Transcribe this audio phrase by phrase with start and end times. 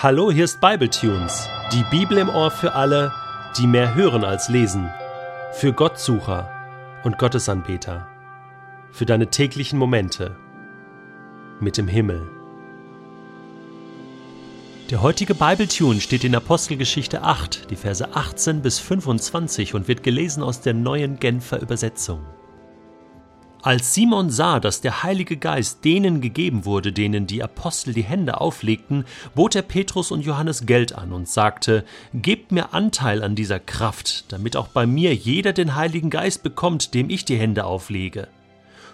[0.00, 3.12] Hallo, hier ist Bibletunes, die Bibel im Ohr für alle,
[3.56, 4.88] die mehr hören als lesen,
[5.54, 6.48] für Gottsucher
[7.02, 8.06] und Gottesanbeter,
[8.92, 10.36] für deine täglichen Momente
[11.58, 12.30] mit dem Himmel.
[14.88, 20.44] Der heutige Bibletune steht in Apostelgeschichte 8, die Verse 18 bis 25 und wird gelesen
[20.44, 22.24] aus der neuen Genfer Übersetzung.
[23.62, 28.40] Als Simon sah, dass der Heilige Geist denen gegeben wurde, denen die Apostel die Hände
[28.40, 29.04] auflegten,
[29.34, 34.32] bot er Petrus und Johannes Geld an und sagte, Gebt mir Anteil an dieser Kraft,
[34.32, 38.28] damit auch bei mir jeder den Heiligen Geist bekommt, dem ich die Hände auflege.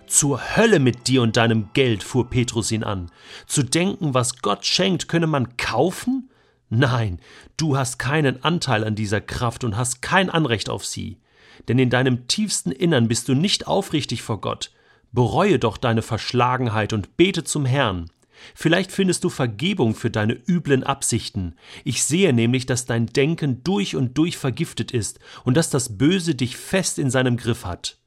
[0.06, 3.10] Zur Hölle mit dir und deinem Geld, fuhr Petrus ihn an.
[3.46, 6.30] Zu denken, was Gott schenkt, könne man kaufen?
[6.70, 7.20] Nein,
[7.58, 11.19] du hast keinen Anteil an dieser Kraft und hast kein Anrecht auf sie
[11.68, 14.70] denn in deinem tiefsten Innern bist du nicht aufrichtig vor Gott.
[15.12, 18.10] Bereue doch deine Verschlagenheit und bete zum Herrn.
[18.54, 21.54] Vielleicht findest du Vergebung für deine üblen Absichten.
[21.84, 26.34] Ich sehe nämlich, dass dein Denken durch und durch vergiftet ist und dass das Böse
[26.34, 27.98] dich fest in seinem Griff hat.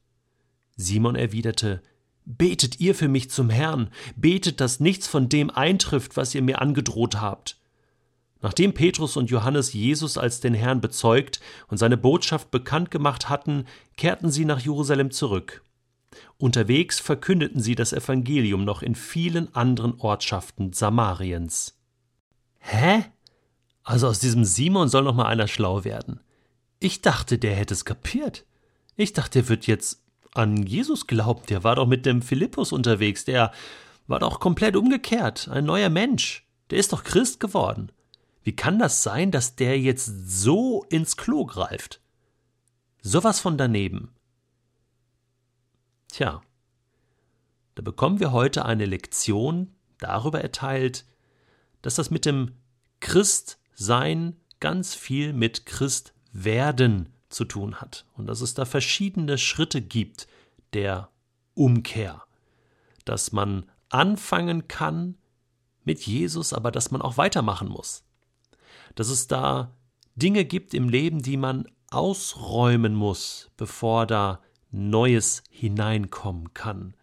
[0.75, 1.81] Simon erwiderte,
[2.29, 6.61] Betet ihr für mich zum Herrn, betet, dass nichts von dem eintrifft, was ihr mir
[6.61, 7.57] angedroht habt.
[8.41, 13.65] Nachdem Petrus und Johannes Jesus als den Herrn bezeugt und seine Botschaft bekannt gemacht hatten,
[13.95, 15.63] kehrten sie nach Jerusalem zurück.
[16.37, 21.77] Unterwegs verkündeten sie das Evangelium noch in vielen anderen Ortschaften Samariens.
[22.59, 23.05] Hä?
[23.83, 26.19] Also aus diesem Simon soll noch mal einer schlau werden.
[26.79, 28.45] Ich dachte, der hätte es kapiert.
[28.95, 31.41] Ich dachte, der wird jetzt an Jesus glauben.
[31.49, 33.25] Der war doch mit dem Philippus unterwegs.
[33.25, 33.51] Der
[34.05, 35.47] war doch komplett umgekehrt.
[35.49, 36.45] Ein neuer Mensch.
[36.69, 37.91] Der ist doch Christ geworden.
[38.47, 41.99] Wie kann das sein, dass der jetzt so ins Klo greift?
[43.01, 44.15] Sowas von daneben.
[46.07, 46.41] Tja,
[47.75, 51.03] da bekommen wir heute eine Lektion darüber erteilt,
[51.81, 52.53] dass das mit dem
[53.01, 60.25] Christsein ganz viel mit Christwerden zu tun hat und dass es da verschiedene Schritte gibt
[60.71, 61.09] der
[61.53, 62.23] Umkehr,
[63.03, 65.17] dass man anfangen kann
[65.83, 68.07] mit Jesus, aber dass man auch weitermachen muss
[68.95, 69.75] dass es da
[70.15, 76.95] Dinge gibt im Leben, die man ausräumen muss, bevor da Neues hineinkommen kann.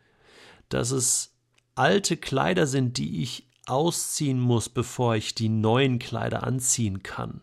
[0.69, 1.35] Dass es
[1.75, 7.41] alte Kleider sind, die ich ausziehen muss, bevor ich die neuen Kleider anziehen kann.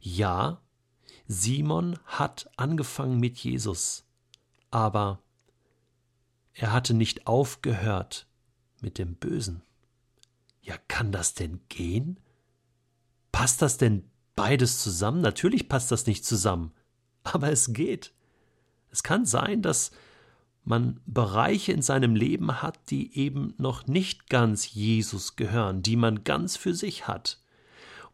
[0.00, 0.60] Ja,
[1.26, 4.04] Simon hat angefangen mit Jesus,
[4.70, 5.20] aber
[6.52, 8.26] er hatte nicht aufgehört
[8.80, 9.62] mit dem Bösen.
[10.62, 12.18] Ja, kann das denn gehen?
[13.36, 14.02] Passt das denn
[14.34, 15.20] beides zusammen?
[15.20, 16.72] Natürlich passt das nicht zusammen,
[17.22, 18.14] aber es geht.
[18.90, 19.90] Es kann sein, dass
[20.64, 26.24] man Bereiche in seinem Leben hat, die eben noch nicht ganz Jesus gehören, die man
[26.24, 27.38] ganz für sich hat.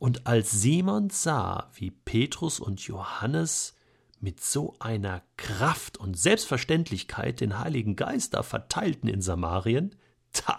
[0.01, 3.77] Und als Simon sah, wie Petrus und Johannes
[4.19, 9.95] mit so einer Kraft und Selbstverständlichkeit den Heiligen Geist da verteilten in Samarien,
[10.47, 10.59] da,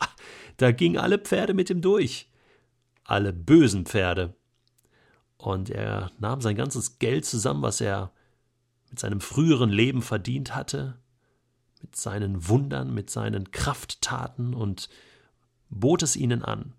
[0.56, 2.30] da gingen alle Pferde mit ihm durch.
[3.04, 4.34] Alle bösen Pferde.
[5.44, 8.14] Und er nahm sein ganzes Geld zusammen, was er
[8.90, 10.98] mit seinem früheren Leben verdient hatte,
[11.82, 14.88] mit seinen Wundern, mit seinen Krafttaten und
[15.70, 16.76] bot es ihnen an.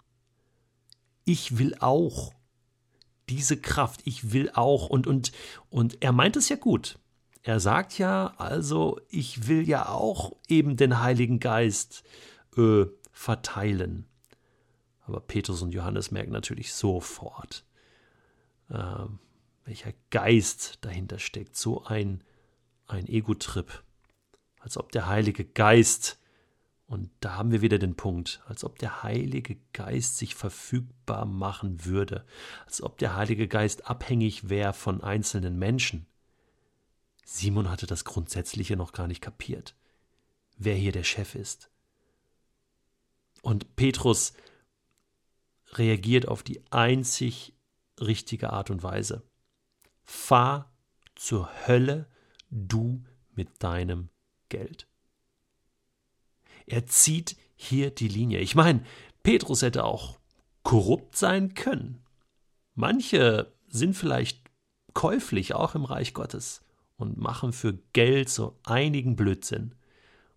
[1.26, 2.32] Ich will auch
[3.28, 5.32] diese Kraft, ich will auch und und
[5.68, 6.98] und er meint es ja gut.
[7.42, 12.02] Er sagt ja, also ich will ja auch eben den Heiligen Geist
[12.56, 14.06] äh, verteilen.
[15.02, 17.66] Aber Petrus und Johannes merken natürlich sofort,
[18.70, 19.06] äh,
[19.64, 21.56] welcher Geist dahinter steckt.
[21.56, 22.22] So ein,
[22.86, 23.82] ein Ego-Trip.
[24.58, 26.18] Als ob der Heilige Geist,
[26.86, 31.84] und da haben wir wieder den Punkt, als ob der Heilige Geist sich verfügbar machen
[31.84, 32.24] würde,
[32.66, 36.06] als ob der Heilige Geist abhängig wäre von einzelnen Menschen.
[37.24, 39.74] Simon hatte das Grundsätzliche noch gar nicht kapiert,
[40.58, 41.70] wer hier der Chef ist.
[43.42, 44.34] Und Petrus
[45.72, 47.53] reagiert auf die einzig
[48.06, 49.22] richtige Art und Weise.
[50.02, 50.72] Fahr
[51.14, 52.06] zur Hölle,
[52.50, 53.02] du
[53.34, 54.08] mit deinem
[54.48, 54.86] Geld.
[56.66, 58.40] Er zieht hier die Linie.
[58.40, 58.84] Ich meine,
[59.22, 60.18] Petrus hätte auch
[60.62, 62.02] korrupt sein können.
[62.74, 64.40] Manche sind vielleicht
[64.94, 66.62] käuflich auch im Reich Gottes
[66.96, 69.74] und machen für Geld so einigen Blödsinn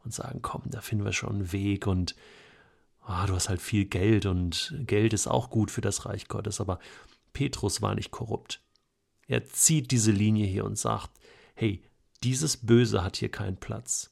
[0.04, 2.16] und sagen, komm, da finden wir schon einen Weg und
[3.08, 6.60] oh, du hast halt viel Geld und Geld ist auch gut für das Reich Gottes,
[6.60, 6.80] aber
[7.38, 8.64] Petrus war nicht korrupt.
[9.28, 11.12] Er zieht diese Linie hier und sagt,
[11.54, 11.84] hey,
[12.24, 14.10] dieses Böse hat hier keinen Platz.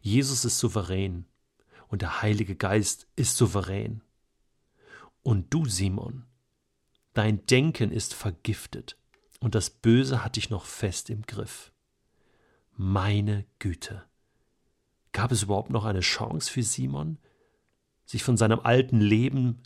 [0.00, 1.24] Jesus ist souverän
[1.86, 4.02] und der Heilige Geist ist souverän.
[5.22, 6.24] Und du, Simon,
[7.14, 8.96] dein Denken ist vergiftet
[9.38, 11.70] und das Böse hat dich noch fest im Griff.
[12.72, 14.02] Meine Güte.
[15.12, 17.18] Gab es überhaupt noch eine Chance für Simon,
[18.04, 19.62] sich von seinem alten Leben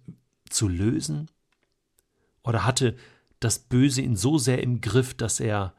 [0.50, 1.30] zu lösen?
[2.44, 2.96] Oder hatte
[3.40, 5.74] das Böse ihn so sehr im Griff, dass er,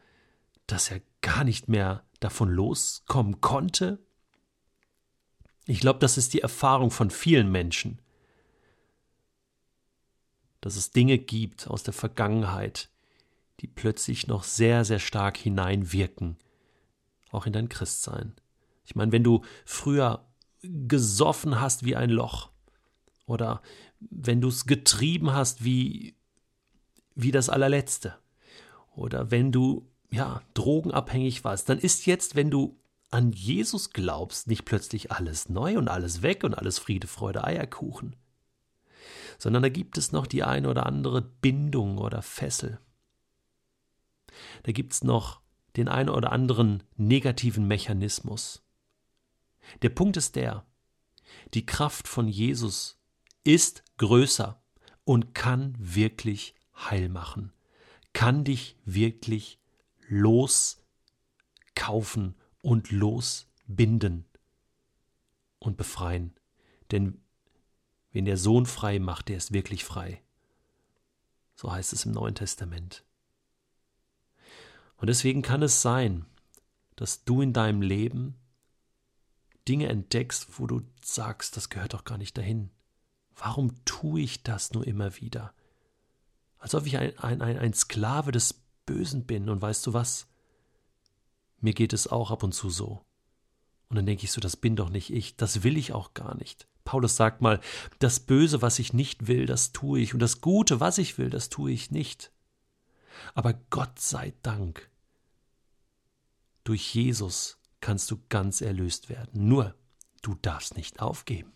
[0.68, 4.00] dass er gar nicht mehr davon loskommen konnte?
[5.66, 8.00] Ich glaube, das ist die Erfahrung von vielen Menschen,
[10.62, 12.90] dass es Dinge gibt aus der Vergangenheit,
[13.60, 16.38] die plötzlich noch sehr, sehr stark hineinwirken,
[17.32, 18.34] auch in dein Christsein.
[18.86, 20.26] Ich meine, wenn du früher
[20.62, 22.50] gesoffen hast wie ein Loch
[23.26, 23.62] oder
[24.00, 26.16] wenn du es getrieben hast wie,
[27.16, 28.16] wie das allerletzte
[28.96, 32.80] oder wenn du ja drogenabhängig warst, dann ist jetzt, wenn du
[33.10, 38.16] an Jesus glaubst, nicht plötzlich alles neu und alles weg und alles Friede, Freude, Eierkuchen,
[39.38, 42.80] sondern da gibt es noch die eine oder andere Bindung oder Fessel.
[44.64, 45.42] Da gibt es noch
[45.76, 48.64] den einen oder anderen negativen Mechanismus.
[49.82, 50.66] Der Punkt ist der,
[51.54, 53.00] die Kraft von Jesus
[53.44, 54.62] ist größer
[55.04, 57.52] und kann wirklich heil machen,
[58.14, 59.60] kann dich wirklich
[60.08, 60.86] loskaufen
[62.62, 64.26] und losbinden
[65.60, 66.34] und befreien.
[66.92, 67.22] Denn
[68.12, 70.22] wen der Sohn frei macht, der ist wirklich frei.
[71.56, 73.04] So heißt es im Neuen Testament.
[74.98, 76.26] Und deswegen kann es sein,
[76.96, 78.36] dass du in deinem Leben
[79.68, 82.70] Dinge entdeckst, wo du sagst, das gehört doch gar nicht dahin.
[83.36, 85.54] Warum tue ich das nur immer wieder?
[86.64, 88.54] Als ob ich ein, ein, ein Sklave des
[88.86, 90.30] Bösen bin und weißt du was?
[91.60, 93.04] Mir geht es auch ab und zu so.
[93.90, 96.38] Und dann denke ich so, das bin doch nicht ich, das will ich auch gar
[96.38, 96.70] nicht.
[96.86, 97.60] Paulus sagt mal,
[98.00, 101.30] das Böse, was ich nicht will, das tue ich, und das Gute, was ich will,
[101.30, 102.32] das tue ich nicht.
[103.34, 104.90] Aber Gott sei Dank,
[106.64, 109.50] durch Jesus kannst du ganz erlöst werden.
[109.50, 109.76] Nur,
[110.22, 111.52] du darfst nicht aufgeben.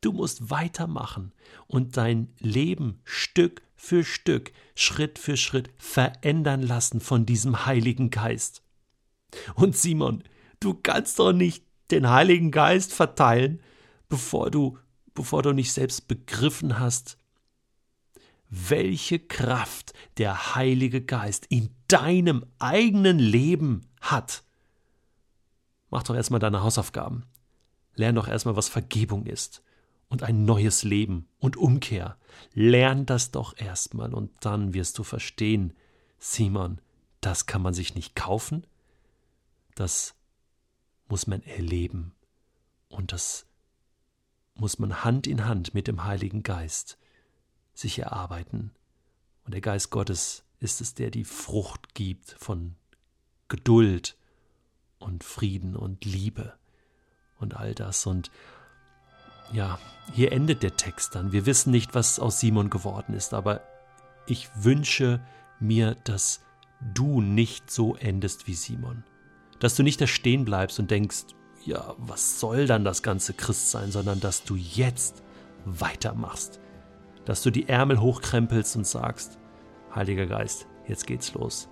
[0.00, 1.32] Du musst weitermachen
[1.66, 8.62] und dein Leben Stück für Stück, Schritt für Schritt verändern lassen von diesem Heiligen Geist.
[9.54, 10.24] Und Simon,
[10.60, 13.60] du kannst doch nicht den Heiligen Geist verteilen,
[14.08, 14.78] bevor du,
[15.14, 17.18] bevor du nicht selbst begriffen hast,
[18.50, 24.42] welche Kraft der Heilige Geist in deinem eigenen Leben hat.
[25.90, 27.24] Mach doch erstmal deine Hausaufgaben.
[27.94, 29.62] Lern doch erstmal, was Vergebung ist
[30.08, 32.16] und ein neues Leben und Umkehr.
[32.54, 35.74] Lern das doch erstmal und dann wirst du verstehen,
[36.18, 36.80] Simon,
[37.20, 38.66] das kann man sich nicht kaufen,
[39.74, 40.14] das
[41.08, 42.14] muss man erleben
[42.88, 43.46] und das
[44.54, 46.98] muss man Hand in Hand mit dem Heiligen Geist
[47.74, 48.72] sich erarbeiten.
[49.44, 52.74] Und der Geist Gottes ist es, der die Frucht gibt von
[53.46, 54.16] Geduld
[54.98, 56.54] und Frieden und Liebe
[57.38, 58.04] und all das.
[58.06, 58.30] Und
[59.52, 59.78] ja,
[60.12, 61.32] hier endet der Text dann.
[61.32, 63.62] Wir wissen nicht, was aus Simon geworden ist, aber
[64.26, 65.20] ich wünsche
[65.60, 66.40] mir, dass
[66.94, 69.04] du nicht so endest wie Simon.
[69.58, 71.24] Dass du nicht da stehen bleibst und denkst,
[71.64, 75.22] ja, was soll dann das ganze Christ sein, sondern dass du jetzt
[75.64, 76.60] weitermachst.
[77.24, 79.38] Dass du die Ärmel hochkrempelst und sagst,
[79.94, 81.68] Heiliger Geist, jetzt geht's los.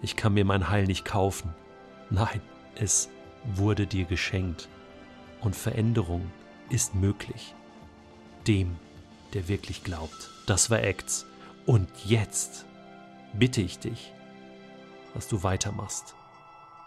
[0.00, 1.54] Ich kann mir mein Heil nicht kaufen.
[2.10, 2.40] Nein,
[2.74, 3.08] es
[3.44, 4.68] wurde dir geschenkt.
[5.40, 6.30] Und Veränderung
[6.70, 7.54] ist möglich.
[8.46, 8.76] Dem,
[9.34, 10.30] der wirklich glaubt.
[10.46, 11.26] Das war Acts.
[11.64, 12.64] Und jetzt
[13.32, 14.12] bitte ich dich,
[15.14, 16.14] dass du weitermachst.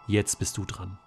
[0.07, 0.97] Jetzt bist du dran.